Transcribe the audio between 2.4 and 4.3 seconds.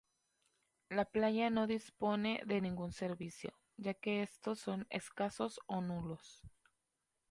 de ningún servicio ya que